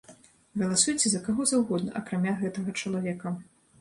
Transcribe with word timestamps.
Галасуйце 0.61 1.11
за 1.13 1.21
каго 1.29 1.47
заўгодна 1.53 1.91
акрамя 1.99 2.33
гэтага 2.43 2.77
чалавека. 2.81 3.37